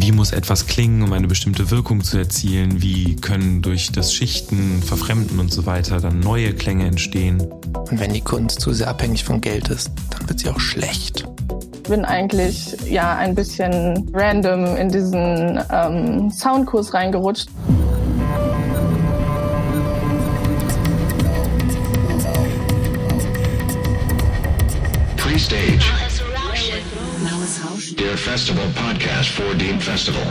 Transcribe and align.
wie 0.00 0.12
muss 0.12 0.32
etwas 0.32 0.66
klingen, 0.66 1.02
um 1.02 1.12
eine 1.12 1.26
bestimmte 1.26 1.70
Wirkung 1.70 2.04
zu 2.04 2.18
erzielen, 2.18 2.82
wie 2.82 3.16
können 3.16 3.62
durch 3.62 3.90
das 3.90 4.14
Schichten, 4.14 4.82
Verfremden 4.82 5.40
und 5.40 5.52
so 5.52 5.66
weiter 5.66 6.00
dann 6.00 6.20
neue 6.20 6.54
Klänge 6.54 6.86
entstehen. 6.86 7.40
Und 7.40 7.98
wenn 7.98 8.12
die 8.12 8.20
Kunst 8.20 8.60
zu 8.60 8.72
sehr 8.72 8.88
abhängig 8.88 9.24
von 9.24 9.40
Geld 9.40 9.68
ist, 9.68 9.90
dann 10.10 10.28
wird 10.28 10.40
sie 10.40 10.48
auch 10.50 10.60
schlecht. 10.60 11.26
Ich 11.74 11.90
bin 11.90 12.04
eigentlich 12.04 12.76
ja 12.88 13.16
ein 13.16 13.34
bisschen 13.34 14.10
random 14.12 14.76
in 14.76 14.88
diesen 14.90 15.58
ähm, 15.72 16.30
Soundkurs 16.30 16.92
reingerutscht. 16.92 17.48
Pre-stage. 25.16 25.97
Der 27.98 28.16
Festival 28.16 28.64
Podcast 28.76 29.30
for 29.30 29.54
Dean 29.56 29.80
Festival. 29.80 30.22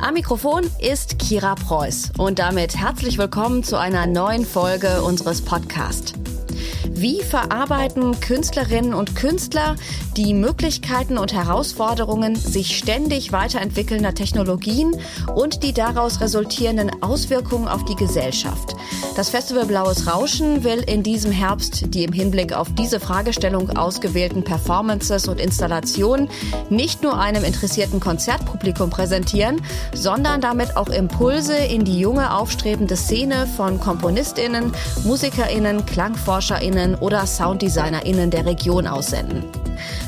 Am 0.00 0.14
Mikrofon 0.14 0.64
ist 0.80 1.18
Kira 1.18 1.54
Preuß 1.54 2.12
und 2.16 2.38
damit 2.38 2.76
herzlich 2.78 3.18
willkommen 3.18 3.62
zu 3.62 3.78
einer 3.78 4.06
neuen 4.06 4.46
Folge 4.46 5.02
unseres 5.02 5.42
Podcasts. 5.42 6.14
Wie 6.90 7.22
verarbeiten 7.22 8.18
Künstlerinnen 8.20 8.94
und 8.94 9.14
Künstler 9.14 9.76
die 10.16 10.34
Möglichkeiten 10.34 11.16
und 11.16 11.32
Herausforderungen 11.32 12.34
sich 12.34 12.76
ständig 12.76 13.32
weiterentwickelnder 13.32 14.14
Technologien 14.14 14.96
und 15.34 15.62
die 15.62 15.72
daraus 15.72 16.20
resultierenden 16.20 17.02
Auswirkungen 17.02 17.68
auf 17.68 17.84
die 17.84 17.94
Gesellschaft? 17.94 18.74
Das 19.16 19.28
Festival 19.28 19.66
Blaues 19.66 20.06
Rauschen 20.06 20.64
will 20.64 20.80
in 20.80 21.02
diesem 21.02 21.32
Herbst 21.32 21.94
die 21.94 22.04
im 22.04 22.12
Hinblick 22.12 22.52
auf 22.52 22.68
diese 22.74 22.98
Fragestellung 22.98 23.76
ausgewählten 23.76 24.42
Performances 24.42 25.28
und 25.28 25.40
Installationen 25.40 26.28
nicht 26.70 27.02
nur 27.02 27.18
einem 27.18 27.44
interessierten 27.44 28.00
Konzertpublikum 28.00 28.90
präsentieren, 28.90 29.60
sondern 29.94 30.40
damit 30.40 30.76
auch 30.76 30.88
Impulse 30.88 31.56
in 31.56 31.84
die 31.84 32.00
junge 32.00 32.34
aufstrebende 32.34 32.96
Szene 32.96 33.46
von 33.56 33.78
Komponistinnen, 33.78 34.72
Musikerinnen, 35.04 35.86
Klangforscherinnen 35.86 36.71
oder 37.00 37.26
Sounddesignerinnen 37.26 38.30
der 38.30 38.46
Region 38.46 38.86
aussenden. 38.86 39.44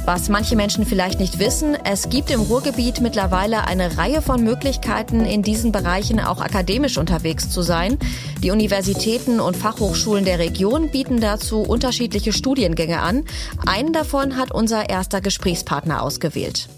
Was 0.05 0.29
manche 0.29 0.57
Menschen 0.57 0.87
vielleicht 0.87 1.20
nicht 1.20 1.39
wissen, 1.39 1.77
es 1.84 2.09
gibt 2.09 2.31
im 2.31 2.41
Ruhrgebiet 2.41 3.01
mittlerweile 3.01 3.67
eine 3.67 3.97
Reihe 3.97 4.23
von 4.23 4.43
Möglichkeiten, 4.43 5.25
in 5.25 5.42
diesen 5.42 5.73
Bereichen 5.73 6.20
auch 6.20 6.41
akademisch 6.41 6.98
unterwegs 6.98 7.51
zu 7.51 7.62
sein. 7.62 7.98
Die 8.42 8.51
Universitäten 8.51 9.41
und 9.41 9.57
Fachhochschulen 9.57 10.25
der 10.25 10.39
Region 10.39 10.91
bieten 10.91 11.20
dazu 11.20 11.61
unterschiedliche 11.61 12.33
Studiengänge 12.33 13.01
an. 13.01 13.25
Einen 13.67 13.92
davon 13.92 14.37
hat 14.37 14.53
unser 14.53 14.89
erster 14.89 15.20
Gesprächspartner 15.20 16.03
ausgewählt. 16.03 16.69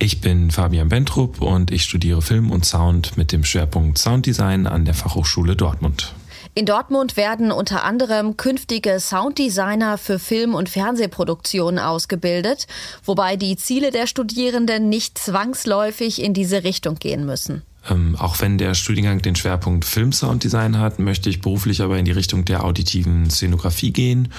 Ich 0.00 0.20
bin 0.20 0.52
Fabian 0.52 0.88
Bentrup 0.88 1.42
und 1.42 1.72
ich 1.72 1.82
studiere 1.82 2.22
Film 2.22 2.52
und 2.52 2.64
Sound 2.64 3.16
mit 3.16 3.32
dem 3.32 3.44
Schwerpunkt 3.44 3.98
Sounddesign 3.98 4.68
an 4.68 4.84
der 4.84 4.94
Fachhochschule 4.94 5.56
Dortmund. 5.56 6.14
In 6.58 6.66
Dortmund 6.66 7.16
werden 7.16 7.52
unter 7.52 7.84
anderem 7.84 8.36
künftige 8.36 8.98
Sounddesigner 8.98 9.96
für 9.96 10.18
Film- 10.18 10.56
und 10.56 10.68
Fernsehproduktionen 10.68 11.78
ausgebildet, 11.78 12.66
wobei 13.04 13.36
die 13.36 13.54
Ziele 13.54 13.92
der 13.92 14.08
Studierenden 14.08 14.88
nicht 14.88 15.18
zwangsläufig 15.18 16.20
in 16.20 16.34
diese 16.34 16.64
Richtung 16.64 16.96
gehen 16.96 17.24
müssen. 17.24 17.62
Ähm, 17.88 18.16
auch 18.18 18.40
wenn 18.40 18.58
der 18.58 18.74
Studiengang 18.74 19.22
den 19.22 19.36
Schwerpunkt 19.36 19.84
Film-Sounddesign 19.84 20.80
hat, 20.80 20.98
möchte 20.98 21.30
ich 21.30 21.40
beruflich 21.40 21.80
aber 21.80 21.96
in 21.96 22.04
die 22.04 22.10
Richtung 22.10 22.44
der 22.44 22.64
auditiven 22.64 23.30
Szenografie 23.30 23.92
gehen 23.92 24.32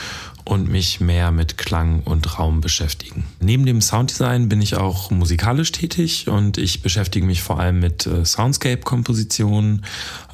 und 0.49 0.67
mich 0.67 0.99
mehr 0.99 1.31
mit 1.31 1.59
Klang 1.59 2.01
und 2.05 2.39
Raum 2.39 2.59
beschäftigen. 2.59 3.23
Neben 3.39 3.67
dem 3.67 3.81
Sounddesign 3.81 4.49
bin 4.49 4.63
ich 4.63 4.75
auch 4.77 5.11
musikalisch 5.11 5.71
tätig 5.71 6.27
und 6.27 6.57
ich 6.57 6.81
beschäftige 6.81 7.23
mich 7.23 7.43
vor 7.43 7.59
allem 7.59 7.79
mit 7.79 8.07
äh, 8.07 8.25
Soundscape-Kompositionen, 8.25 9.85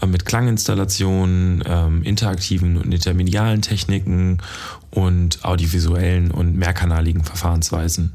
äh, 0.01 0.05
mit 0.05 0.25
Klanginstallationen, 0.25 1.61
äh, 1.63 2.07
interaktiven 2.07 2.77
und 2.77 2.93
intermedialen 2.93 3.61
Techniken 3.61 4.41
und 4.89 5.43
audiovisuellen 5.43 6.31
und 6.31 6.55
mehrkanaligen 6.55 7.25
Verfahrensweisen. 7.25 8.13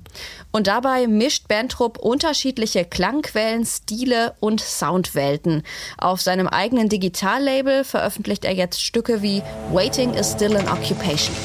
Und 0.53 0.69
dabei 0.69 1.07
mischt 1.07 1.49
Bentrup 1.49 1.99
unterschiedliche 1.99 2.87
Klangquellen, 2.87 3.67
Stile 3.67 4.33
und 4.41 4.63
Soundwelten. 4.63 5.65
Auf 5.99 6.23
seinem 6.23 6.49
eigenen 6.49 6.89
Digitallabel 6.89 7.85
veröffentlicht 7.85 8.47
er 8.47 8.55
jetzt 8.55 8.83
Stücke 8.83 9.21
wie 9.21 9.43
Waiting 9.71 10.15
is 10.15 10.33
Still 10.33 10.57
an 10.57 10.67
Occupation. 10.67 11.37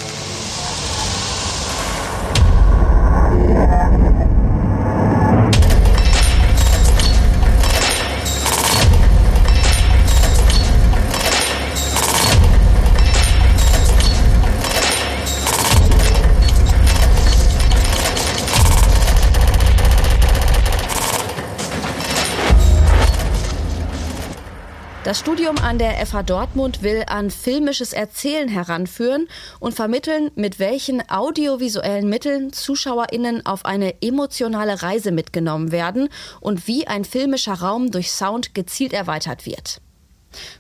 Das 25.16 25.22
Studium 25.22 25.58
an 25.60 25.80
der 25.80 26.06
FH 26.06 26.24
Dortmund 26.24 26.84
will 26.84 27.06
an 27.08 27.32
filmisches 27.32 27.94
Erzählen 27.94 28.50
heranführen 28.50 29.30
und 29.62 29.74
vermitteln, 29.74 30.30
mit 30.36 30.60
welchen 30.60 31.10
audiovisuellen 31.10 32.10
Mitteln 32.10 32.52
ZuschauerInnen 32.52 33.46
auf 33.46 33.64
eine 33.64 34.02
emotionale 34.02 34.84
Reise 34.84 35.14
mitgenommen 35.14 35.72
werden 35.72 36.10
und 36.42 36.68
wie 36.68 36.88
ein 36.88 37.06
filmischer 37.06 37.54
Raum 37.54 37.92
durch 37.92 38.12
Sound 38.12 38.54
gezielt 38.54 38.92
erweitert 38.92 39.46
wird. 39.46 39.80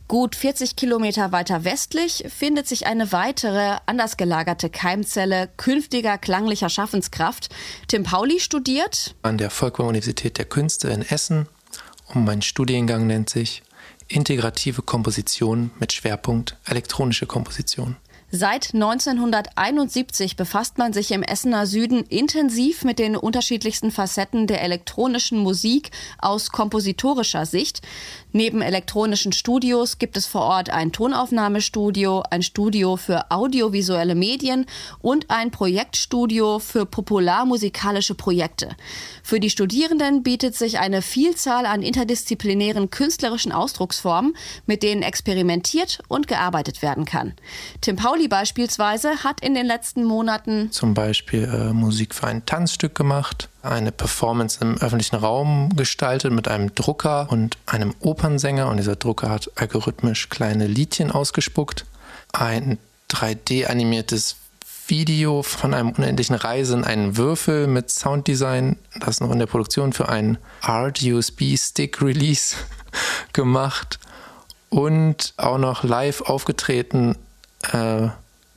Gut 0.08 0.38
40 0.38 0.78
Kilometer 0.78 1.34
weiter 1.34 1.66
westlich 1.66 2.24
findet 2.30 2.66
sich 2.66 2.88
eine 2.88 3.12
weitere, 3.12 3.76
anders 3.88 4.16
gelagerte 4.16 4.70
Keimzelle 4.70 5.50
künftiger 5.58 6.18
klanglicher 6.18 6.70
Schaffenskraft. 6.70 7.50
Tim 7.90 8.04
Pauli 8.04 8.40
studiert 8.40 9.16
an 9.22 9.38
der 9.38 9.50
Volkwang 9.50 9.90
Universität 9.90 10.38
der 10.38 10.46
Künste 10.46 10.88
in 10.88 11.02
Essen 11.02 11.50
und 12.14 12.24
mein 12.24 12.42
Studiengang 12.42 13.06
nennt 13.06 13.30
sich 13.30 13.62
integrative 14.08 14.82
Komposition 14.82 15.72
mit 15.80 15.94
Schwerpunkt 15.94 16.58
elektronische 16.66 17.26
Komposition. 17.26 17.96
Seit 18.32 18.74
1971 18.74 20.36
befasst 20.36 20.80
man 20.80 20.94
sich 20.94 21.12
im 21.12 21.22
Essener 21.22 21.68
Süden 21.68 22.04
intensiv 22.06 22.84
mit 22.84 22.98
den 22.98 23.16
unterschiedlichsten 23.16 23.92
Facetten 23.92 24.48
der 24.48 24.64
elektronischen 24.64 25.38
Musik 25.38 25.92
aus 26.18 26.50
kompositorischer 26.50 27.46
Sicht. 27.46 27.82
Neben 28.34 28.62
elektronischen 28.62 29.32
Studios 29.32 30.00
gibt 30.00 30.18
es 30.18 30.26
vor 30.26 30.42
Ort 30.42 30.70
ein 30.70 30.92
Tonaufnahmestudio, 30.92 32.24
ein 32.30 32.42
Studio 32.42 32.98
für 32.98 33.32
audiovisuelle 33.32 34.16
Medien 34.16 34.66
und 35.00 35.30
ein 35.30 35.52
Projektstudio 35.52 36.60
für 36.60 36.86
popularmusikalische 36.86 38.16
Projekte. 38.16 38.76
Für 39.24 39.40
die 39.40 39.50
Studierenden 39.50 40.24
bietet 40.24 40.56
sich 40.56 40.80
eine 40.80 41.02
Vielzahl 41.02 41.66
an 41.66 41.84
interdisziplinären 41.84 42.90
künstlerischen 42.90 43.52
Ausdrucksformen, 43.54 44.36
mit 44.66 44.84
denen 44.84 45.04
experimentiert 45.04 46.00
und 46.10 46.28
gearbeitet 46.28 46.82
werden 46.82 47.06
kann. 47.06 47.36
Tim 47.80 47.96
Pauli 47.96 48.15
Pauli 48.16 48.30
beispielsweise 48.30 49.26
hat 49.26 49.42
in 49.42 49.56
den 49.56 49.66
letzten 49.66 50.06
Monaten 50.06 50.72
zum 50.72 50.94
Beispiel 50.94 51.44
äh, 51.44 51.74
Musik 51.74 52.16
für 52.16 52.28
ein 52.28 52.46
Tanzstück 52.46 52.96
gemacht, 52.96 53.50
eine 53.62 53.92
Performance 53.92 54.60
im 54.62 54.78
öffentlichen 54.78 55.18
Raum 55.18 55.70
gestaltet 55.76 56.32
mit 56.32 56.48
einem 56.48 56.74
Drucker 56.74 57.28
und 57.30 57.58
einem 57.66 57.94
Opernsänger. 58.00 58.70
Und 58.70 58.78
dieser 58.78 58.96
Drucker 58.96 59.30
hat 59.30 59.52
algorithmisch 59.56 60.30
kleine 60.30 60.66
Liedchen 60.66 61.12
ausgespuckt, 61.12 61.86
ein 62.32 62.78
3D-animiertes 63.10 64.38
Video 64.88 65.44
von 65.44 65.74
einem 65.74 65.90
unendlichen 65.90 66.38
Reise 66.38 66.76
in 66.76 66.86
einen 66.86 67.18
Würfel 67.18 67.68
mit 67.68 67.90
Sounddesign, 67.90 68.78
das 68.98 69.20
noch 69.20 69.32
in 69.32 69.40
der 69.40 69.48
Produktion 69.48 69.92
für 69.92 70.08
einen 70.08 70.38
Art 70.62 71.04
USB 71.04 71.58
Stick 71.58 72.02
Release 72.02 72.56
gemacht. 73.34 74.00
Und 74.70 75.34
auch 75.36 75.58
noch 75.58 75.84
live 75.84 76.22
aufgetreten 76.22 77.18
äh, 77.74 78.10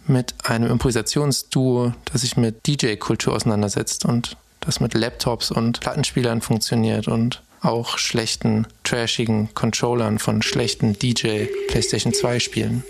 mit 0.07 0.35
einem 0.45 0.71
Improvisationsduo, 0.71 1.93
das 2.11 2.23
sich 2.23 2.37
mit 2.37 2.67
DJ-Kultur 2.67 3.35
auseinandersetzt 3.35 4.05
und 4.05 4.37
das 4.61 4.81
mit 4.81 4.95
Laptops 4.95 5.51
und 5.51 5.81
Plattenspielern 5.81 6.41
funktioniert 6.41 7.09
und 7.09 7.43
auch 7.61 7.99
schlechten, 7.99 8.67
trashigen 8.85 9.53
Controllern 9.55 10.19
von 10.19 10.43
schlechten 10.43 10.99
DJ 10.99 11.47
PlayStation 11.69 12.13
2 12.13 12.39
Spielen. 12.39 12.85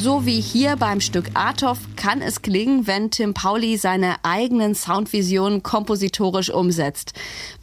So 0.00 0.24
wie 0.24 0.40
hier 0.40 0.76
beim 0.76 1.00
Stück 1.00 1.30
Artov 1.34 1.78
kann 1.96 2.22
es 2.22 2.42
klingen, 2.42 2.86
wenn 2.86 3.10
Tim 3.10 3.34
Pauli 3.34 3.76
seine 3.76 4.14
eigenen 4.22 4.76
Soundvisionen 4.76 5.64
kompositorisch 5.64 6.50
umsetzt. 6.50 7.14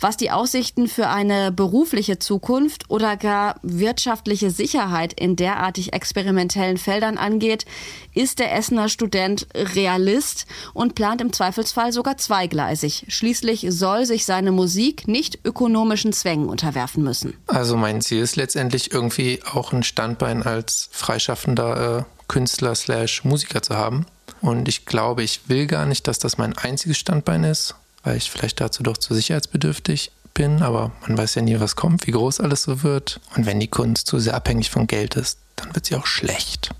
Was 0.02 0.18
die 0.18 0.32
Aussichten 0.32 0.90
für 0.90 1.08
eine 1.08 1.54
berufliche 1.54 2.20
Zukunft 2.20 2.90
oder 2.90 3.16
gar 3.16 3.56
wirtschaftliche 3.62 4.52
Sicherheit 4.52 5.14
in 5.18 5.38
derartig 5.38 5.94
experimentellen 5.94 6.76
Feldern 6.76 7.18
angeht, 7.18 7.66
ist 8.14 8.40
der 8.40 8.54
Essener 8.54 8.90
Student 8.90 9.48
Realist 9.56 10.46
und 10.74 10.94
plant 10.94 11.22
im 11.22 11.32
Zweifelsfall 11.32 11.94
sogar 11.94 12.18
zweigleisig. 12.18 13.06
Schließlich 13.08 13.66
soll 13.70 14.06
sich 14.06 14.26
seine 14.26 14.52
Musik 14.52 15.08
nicht 15.08 15.40
ökonomischen 15.46 16.12
Zwängen 16.12 16.50
unterwerfen 16.50 17.02
müssen. 17.02 17.34
Also 17.48 17.78
mein 17.78 18.02
Ziel 18.02 18.22
ist 18.22 18.36
letztendlich 18.36 18.92
irgendwie 18.92 19.40
auch 19.54 19.72
ein 19.72 19.84
Standbein 19.84 20.44
als 20.44 20.90
freischaffender 20.92 22.00
äh, 22.00 22.04
Künstler 22.28 22.76
slash 22.76 23.24
Musiker 23.24 23.62
zu 23.62 23.76
haben. 23.76 24.06
Und 24.42 24.68
ich 24.68 24.86
glaube, 24.86 25.24
ich 25.24 25.42
will 25.48 25.68
gar 25.68 25.86
nicht, 25.86 26.08
dass 26.08 26.20
das 26.20 26.38
mein 26.38 26.58
einziges 26.58 26.98
Standbein 26.98 27.44
ist, 27.44 27.76
weil 28.04 28.18
ich 28.18 28.30
vielleicht 28.30 28.62
dazu 28.62 28.84
doch 28.84 28.98
zu 28.98 29.14
sicherheitsbedürftig 29.14 30.12
bin, 30.34 30.62
aber 30.62 30.92
man 31.08 31.18
weiß 31.18 31.36
ja 31.36 31.42
nie, 31.42 31.60
was 31.60 31.76
kommt, 31.76 32.06
wie 32.06 32.12
groß 32.12 32.42
alles 32.42 32.64
so 32.64 32.84
wird. 32.84 33.20
Und 33.36 33.46
wenn 33.46 33.60
die 33.60 33.70
Kunst 33.70 34.08
zu 34.08 34.20
sehr 34.20 34.36
abhängig 34.36 34.70
von 34.70 34.86
Geld 34.86 35.16
ist, 35.16 35.40
dann 35.56 35.74
wird 35.74 35.86
sie 35.86 35.96
auch 35.96 36.06
schlecht. 36.06 36.72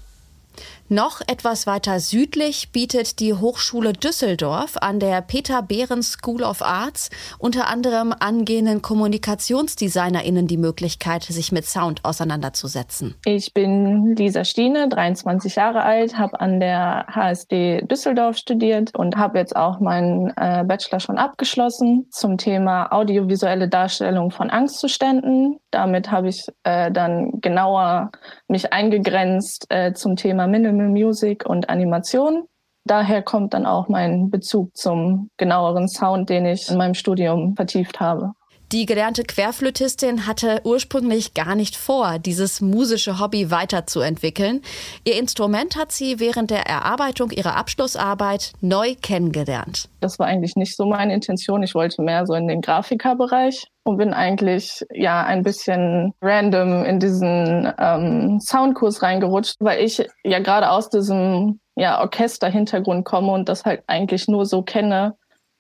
Noch 0.88 1.22
etwas 1.26 1.66
weiter 1.66 2.00
südlich 2.00 2.72
bietet 2.72 3.20
die 3.20 3.34
Hochschule 3.34 3.92
Düsseldorf 3.92 4.78
an 4.80 5.00
der 5.00 5.24
Peter 5.24 5.64
Behrens 5.64 6.12
School 6.12 6.44
of 6.44 6.62
Arts 6.62 7.10
unter 7.40 7.68
anderem 7.68 8.14
angehenden 8.20 8.84
KommunikationsdesignerInnen 8.84 10.46
die 10.46 10.58
Möglichkeit, 10.58 11.24
sich 11.24 11.52
mit 11.52 11.66
Sound 11.66 12.06
auseinanderzusetzen. 12.06 13.16
Ich 13.26 13.52
bin 13.52 14.16
Lisa 14.16 14.46
Stiene, 14.46 14.88
23 14.88 15.56
Jahre 15.56 15.82
alt, 15.82 16.20
habe 16.20 16.40
an 16.40 16.60
der 16.60 17.08
HSD 17.08 17.82
Düsseldorf 17.90 18.38
studiert 18.38 18.96
und 18.96 19.18
habe 19.18 19.40
jetzt 19.40 19.56
auch 19.56 19.80
meinen 19.80 20.32
äh, 20.38 20.64
Bachelor 20.68 21.00
schon 21.00 21.18
abgeschlossen 21.18 22.06
zum 22.12 22.38
Thema 22.38 22.94
audiovisuelle 22.94 23.68
Darstellung 23.68 24.30
von 24.30 24.52
Angstzuständen. 24.52 25.58
Damit 25.76 26.10
habe 26.10 26.30
ich 26.30 26.48
äh, 26.64 26.90
dann 26.90 27.42
genauer 27.42 28.12
mich 28.48 28.72
eingegrenzt 28.72 29.66
äh, 29.68 29.92
zum 29.92 30.16
Thema 30.16 30.48
Minimal 30.48 30.88
Music 30.88 31.46
und 31.46 31.68
Animation. 31.68 32.46
Daher 32.86 33.22
kommt 33.22 33.54
dann 33.54 33.66
auch 33.66 33.90
mein 33.90 34.30
Bezug 34.30 34.78
zum 34.78 35.30
genaueren 35.36 35.90
Sound, 35.90 36.30
den 36.30 36.46
ich 36.46 36.70
in 36.72 36.78
meinem 36.78 36.94
Studium 36.94 37.58
vertieft 37.58 38.00
habe. 38.00 38.32
Die 38.76 38.86
gelernte 38.86 39.24
Querflötistin 39.24 40.28
hatte 40.28 40.60
ursprünglich 40.66 41.34
gar 41.34 41.56
nicht 41.56 41.78
vor, 41.78 42.20
dieses 42.20 42.60
musische 42.60 43.22
Hobby 43.22 43.50
weiterzuentwickeln. 43.50 44.62
Ihr 45.06 45.18
Instrument 45.18 45.78
hat 45.78 45.94
sie 45.94 46.20
während 46.20 46.52
der 46.52 46.68
Erarbeitung 46.68 47.32
ihrer 47.32 47.56
Abschlussarbeit 47.56 48.52
neu 48.60 48.96
kennengelernt. 49.02 49.88
Das 50.02 50.20
war 50.20 50.28
eigentlich 50.28 50.58
nicht 50.58 50.76
so 50.76 50.86
meine 50.88 51.14
Intention. 51.14 51.64
Ich 51.64 51.74
wollte 51.74 52.02
mehr 52.02 52.26
so 52.26 52.34
in 52.34 52.50
den 52.50 52.60
Grafikerbereich 52.60 53.66
und 53.86 53.96
bin 53.96 54.14
eigentlich 54.14 54.84
ja 54.94 55.24
ein 55.24 55.44
bisschen 55.44 56.14
random 56.22 56.84
in 56.84 57.00
diesen 57.00 57.72
ähm, 57.80 58.42
Soundkurs 58.42 59.02
reingerutscht, 59.02 59.56
weil 59.60 59.86
ich 59.86 60.06
ja 60.26 60.40
gerade 60.40 60.70
aus 60.70 60.90
diesem 60.90 61.62
ja, 61.78 62.02
Orchesterhintergrund 62.02 63.06
komme 63.06 63.32
und 63.32 63.48
das 63.48 63.64
halt 63.64 63.84
eigentlich 63.88 64.28
nur 64.28 64.46
so 64.46 64.64
kenne 64.64 65.16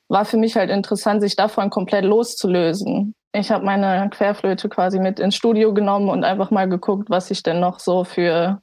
war 0.07 0.25
für 0.25 0.37
mich 0.37 0.55
halt 0.55 0.69
interessant, 0.69 1.21
sich 1.21 1.35
davon 1.35 1.69
komplett 1.69 2.05
loszulösen. 2.05 3.15
Ich 3.33 3.51
habe 3.51 3.65
meine 3.65 4.09
Querflöte 4.09 4.69
quasi 4.69 4.99
mit 4.99 5.19
ins 5.19 5.35
Studio 5.35 5.73
genommen 5.73 6.09
und 6.09 6.23
einfach 6.23 6.51
mal 6.51 6.69
geguckt, 6.69 7.09
was 7.09 7.31
ich 7.31 7.43
denn 7.43 7.59
noch 7.59 7.79
so 7.79 8.03
für 8.03 8.61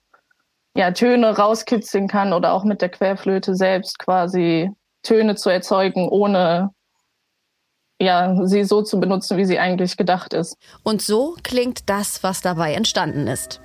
ja, 0.74 0.90
Töne 0.92 1.36
rauskitzeln 1.36 2.08
kann 2.08 2.32
oder 2.32 2.52
auch 2.52 2.64
mit 2.64 2.80
der 2.80 2.88
Querflöte 2.88 3.54
selbst 3.54 3.98
quasi 3.98 4.70
Töne 5.02 5.34
zu 5.34 5.50
erzeugen, 5.50 6.08
ohne 6.08 6.70
ja, 8.00 8.46
sie 8.46 8.64
so 8.64 8.82
zu 8.82 8.98
benutzen, 8.98 9.36
wie 9.36 9.44
sie 9.44 9.58
eigentlich 9.58 9.96
gedacht 9.96 10.32
ist. 10.32 10.56
Und 10.82 11.02
so 11.02 11.36
klingt 11.42 11.88
das, 11.88 12.22
was 12.22 12.40
dabei 12.40 12.72
entstanden 12.74 13.26
ist. 13.28 13.60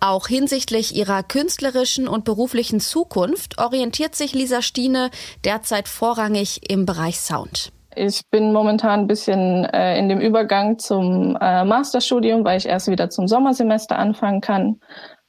Auch 0.00 0.26
hinsichtlich 0.26 0.94
ihrer 0.94 1.22
künstlerischen 1.22 2.08
und 2.08 2.24
beruflichen 2.24 2.80
Zukunft 2.80 3.58
orientiert 3.58 4.14
sich 4.14 4.34
Lisa 4.34 4.62
Stiene 4.62 5.10
derzeit 5.44 5.88
vorrangig 5.88 6.70
im 6.70 6.86
Bereich 6.86 7.20
Sound. 7.20 7.72
Ich 7.96 8.22
bin 8.30 8.52
momentan 8.52 9.00
ein 9.00 9.06
bisschen 9.06 9.64
äh, 9.66 9.96
in 9.98 10.08
dem 10.08 10.20
Übergang 10.20 10.78
zum 10.78 11.36
äh, 11.40 11.64
Masterstudium, 11.64 12.44
weil 12.44 12.58
ich 12.58 12.66
erst 12.66 12.88
wieder 12.88 13.08
zum 13.08 13.28
Sommersemester 13.28 13.96
anfangen 13.96 14.40
kann 14.40 14.80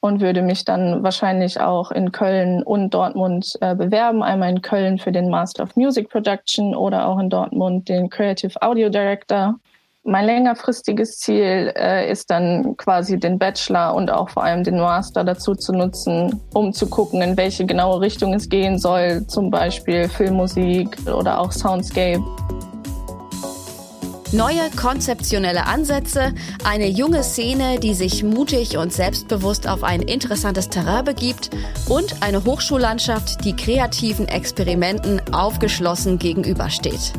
und 0.05 0.21
würde 0.21 0.41
mich 0.41 0.65
dann 0.65 1.03
wahrscheinlich 1.03 1.59
auch 1.59 1.91
in 1.91 2.11
Köln 2.11 2.63
und 2.63 2.93
Dortmund 2.93 3.57
äh, 3.61 3.75
bewerben. 3.75 4.23
Einmal 4.23 4.49
in 4.49 4.61
Köln 4.61 4.99
für 4.99 5.11
den 5.11 5.29
Master 5.29 5.63
of 5.63 5.75
Music 5.75 6.09
Production 6.09 6.75
oder 6.75 7.07
auch 7.07 7.19
in 7.19 7.29
Dortmund 7.29 7.89
den 7.89 8.09
Creative 8.09 8.61
Audio 8.61 8.89
Director. 8.89 9.55
Mein 10.07 10.27
längerfristiges 10.27 11.17
Ziel 11.17 11.73
äh, 11.75 12.11
ist 12.11 12.29
dann 12.29 12.77
quasi 12.77 13.19
den 13.19 13.39
Bachelor 13.39 13.95
und 13.95 14.11
auch 14.11 14.29
vor 14.29 14.43
allem 14.43 14.63
den 14.63 14.77
Master 14.77 15.23
dazu 15.23 15.55
zu 15.55 15.73
nutzen, 15.73 16.43
um 16.53 16.73
zu 16.73 16.87
gucken, 16.87 17.23
in 17.23 17.35
welche 17.37 17.65
genaue 17.65 18.01
Richtung 18.01 18.31
es 18.35 18.47
gehen 18.47 18.77
soll, 18.77 19.25
zum 19.25 19.49
Beispiel 19.49 20.07
Filmmusik 20.07 20.95
oder 21.07 21.39
auch 21.39 21.51
Soundscape. 21.51 22.23
Neue 24.35 24.69
konzeptionelle 24.75 25.65
Ansätze, 25.65 26.33
eine 26.65 26.89
junge 26.89 27.23
Szene, 27.23 27.79
die 27.79 27.93
sich 27.93 28.21
mutig 28.21 28.77
und 28.77 28.91
selbstbewusst 28.91 29.65
auf 29.65 29.81
ein 29.81 30.01
interessantes 30.01 30.67
Terrain 30.67 31.05
begibt 31.05 31.51
und 31.87 32.21
eine 32.21 32.43
Hochschullandschaft, 32.43 33.45
die 33.45 33.55
kreativen 33.55 34.27
Experimenten 34.27 35.21
aufgeschlossen 35.33 36.19
gegenübersteht. 36.19 37.13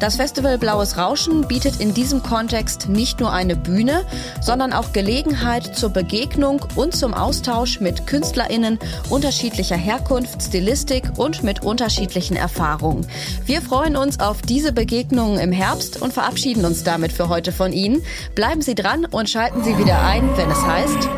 Das 0.00 0.16
Festival 0.16 0.56
Blaues 0.56 0.96
Rauschen 0.96 1.46
bietet 1.46 1.80
in 1.80 1.92
diesem 1.92 2.22
Kontext 2.22 2.88
nicht 2.88 3.20
nur 3.20 3.30
eine 3.30 3.56
Bühne, 3.56 4.06
sondern 4.40 4.72
auch 4.72 4.94
Gelegenheit 4.94 5.76
zur 5.76 5.90
Begegnung 5.90 6.64
und 6.76 6.96
zum 6.96 7.12
Austausch 7.12 7.80
mit 7.80 8.06
KünstlerInnen 8.06 8.78
unterschiedlicher 9.10 9.76
Herkunft, 9.76 10.40
Stilistik 10.40 11.04
und 11.18 11.42
mit 11.42 11.62
unterschiedlichen 11.62 12.36
Erfahrungen. 12.36 13.06
Wir 13.44 13.60
freuen 13.60 13.96
uns 13.98 14.18
auf 14.18 14.40
diese 14.40 14.72
Begegnungen 14.72 15.38
im 15.38 15.52
Herbst 15.52 16.00
und 16.00 16.14
verabschieden 16.14 16.53
verabschieden 16.54 16.64
uns 16.64 16.84
damit 16.84 17.12
für 17.12 17.28
heute 17.28 17.52
von 17.52 17.72
Ihnen. 17.72 18.02
Bleiben 18.34 18.62
Sie 18.62 18.74
dran 18.74 19.04
und 19.04 19.28
schalten 19.28 19.62
Sie 19.64 19.76
wieder 19.76 20.00
ein, 20.02 20.36
wenn 20.36 20.50
es 20.50 20.62
heißt. 20.62 21.08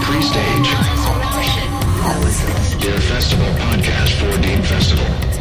Pre-stage. 0.00 0.70
Your 2.82 2.98
festival 2.98 3.46
podcast 3.70 4.12
for 4.14 4.38
Dean 4.38 4.62
Festival. 4.62 5.39